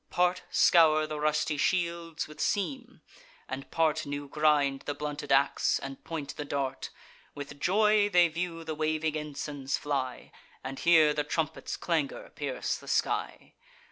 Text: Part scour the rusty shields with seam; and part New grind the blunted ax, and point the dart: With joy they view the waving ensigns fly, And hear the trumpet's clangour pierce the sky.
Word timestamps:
Part 0.09 0.41
scour 0.49 1.05
the 1.05 1.19
rusty 1.19 1.57
shields 1.57 2.27
with 2.27 2.41
seam; 2.41 3.01
and 3.47 3.69
part 3.69 4.03
New 4.07 4.27
grind 4.27 4.79
the 4.87 4.95
blunted 4.95 5.31
ax, 5.31 5.77
and 5.77 6.03
point 6.03 6.35
the 6.37 6.43
dart: 6.43 6.89
With 7.35 7.59
joy 7.59 8.09
they 8.09 8.27
view 8.27 8.63
the 8.63 8.73
waving 8.73 9.15
ensigns 9.15 9.77
fly, 9.77 10.31
And 10.63 10.79
hear 10.79 11.13
the 11.13 11.23
trumpet's 11.23 11.77
clangour 11.77 12.31
pierce 12.31 12.77
the 12.77 12.87
sky. 12.87 13.53